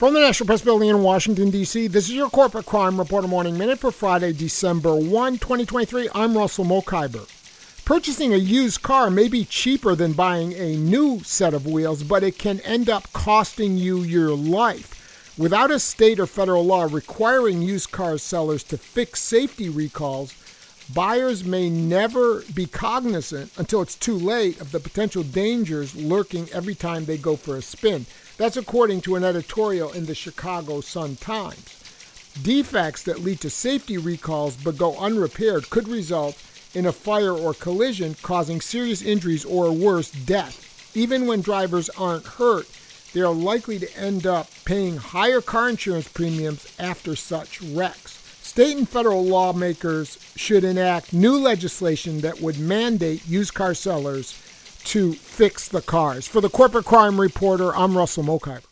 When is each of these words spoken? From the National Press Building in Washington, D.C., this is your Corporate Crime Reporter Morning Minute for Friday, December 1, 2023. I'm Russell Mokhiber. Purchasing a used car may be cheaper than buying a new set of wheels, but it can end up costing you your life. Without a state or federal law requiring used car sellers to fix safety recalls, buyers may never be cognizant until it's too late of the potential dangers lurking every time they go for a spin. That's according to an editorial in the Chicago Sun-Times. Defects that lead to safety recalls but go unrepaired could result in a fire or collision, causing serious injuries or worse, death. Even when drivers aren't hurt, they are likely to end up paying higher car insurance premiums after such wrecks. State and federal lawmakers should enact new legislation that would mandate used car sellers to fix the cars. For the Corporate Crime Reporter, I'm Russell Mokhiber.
From 0.00 0.14
the 0.14 0.20
National 0.20 0.46
Press 0.46 0.62
Building 0.62 0.88
in 0.88 1.02
Washington, 1.02 1.50
D.C., 1.50 1.88
this 1.88 2.08
is 2.08 2.14
your 2.14 2.30
Corporate 2.30 2.64
Crime 2.64 2.98
Reporter 2.98 3.28
Morning 3.28 3.58
Minute 3.58 3.78
for 3.78 3.90
Friday, 3.90 4.32
December 4.32 4.94
1, 4.94 5.34
2023. 5.36 6.08
I'm 6.14 6.38
Russell 6.38 6.64
Mokhiber. 6.64 7.28
Purchasing 7.84 8.32
a 8.32 8.38
used 8.38 8.80
car 8.80 9.10
may 9.10 9.28
be 9.28 9.44
cheaper 9.44 9.94
than 9.94 10.14
buying 10.14 10.54
a 10.54 10.76
new 10.76 11.20
set 11.22 11.52
of 11.52 11.66
wheels, 11.66 12.02
but 12.02 12.22
it 12.22 12.38
can 12.38 12.60
end 12.60 12.88
up 12.88 13.12
costing 13.12 13.76
you 13.76 14.00
your 14.00 14.30
life. 14.30 15.34
Without 15.36 15.70
a 15.70 15.78
state 15.78 16.18
or 16.18 16.26
federal 16.26 16.64
law 16.64 16.88
requiring 16.90 17.60
used 17.60 17.92
car 17.92 18.16
sellers 18.16 18.62
to 18.62 18.78
fix 18.78 19.20
safety 19.20 19.68
recalls, 19.68 20.32
buyers 20.94 21.44
may 21.44 21.68
never 21.68 22.42
be 22.54 22.66
cognizant 22.66 23.52
until 23.58 23.82
it's 23.82 23.94
too 23.94 24.14
late 24.14 24.60
of 24.60 24.72
the 24.72 24.80
potential 24.80 25.22
dangers 25.22 25.94
lurking 25.94 26.48
every 26.52 26.74
time 26.74 27.04
they 27.04 27.18
go 27.18 27.36
for 27.36 27.56
a 27.56 27.62
spin. 27.62 28.06
That's 28.36 28.56
according 28.56 29.02
to 29.02 29.16
an 29.16 29.24
editorial 29.24 29.92
in 29.92 30.06
the 30.06 30.14
Chicago 30.14 30.80
Sun-Times. 30.80 31.76
Defects 32.42 33.02
that 33.04 33.20
lead 33.20 33.40
to 33.40 33.50
safety 33.50 33.98
recalls 33.98 34.56
but 34.56 34.78
go 34.78 34.96
unrepaired 34.96 35.68
could 35.70 35.88
result 35.88 36.40
in 36.74 36.86
a 36.86 36.92
fire 36.92 37.32
or 37.32 37.52
collision, 37.52 38.14
causing 38.22 38.60
serious 38.60 39.02
injuries 39.02 39.44
or 39.44 39.72
worse, 39.72 40.10
death. 40.10 40.90
Even 40.94 41.26
when 41.26 41.40
drivers 41.40 41.90
aren't 41.90 42.24
hurt, 42.26 42.68
they 43.12 43.20
are 43.20 43.34
likely 43.34 43.78
to 43.78 43.96
end 43.96 44.26
up 44.26 44.48
paying 44.64 44.96
higher 44.96 45.40
car 45.40 45.68
insurance 45.68 46.08
premiums 46.08 46.66
after 46.78 47.16
such 47.16 47.60
wrecks. 47.60 48.19
State 48.42 48.76
and 48.76 48.88
federal 48.88 49.24
lawmakers 49.24 50.18
should 50.34 50.64
enact 50.64 51.12
new 51.12 51.38
legislation 51.38 52.20
that 52.20 52.40
would 52.40 52.58
mandate 52.58 53.26
used 53.26 53.54
car 53.54 53.74
sellers 53.74 54.32
to 54.84 55.12
fix 55.12 55.68
the 55.68 55.82
cars. 55.82 56.26
For 56.26 56.40
the 56.40 56.50
Corporate 56.50 56.86
Crime 56.86 57.20
Reporter, 57.20 57.74
I'm 57.74 57.96
Russell 57.96 58.24
Mokhiber. 58.24 58.69